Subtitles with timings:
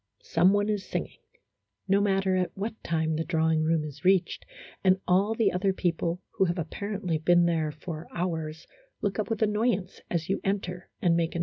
[0.23, 1.19] Some one is singing,
[1.87, 4.47] no matter at what time the drawing room is reached,
[4.83, 8.65] and all the other people, who have apparently been there for hours,
[9.03, 11.39] look up with annoyance as you enter and make an 24 A HYPOCRITICAL ROMANCE.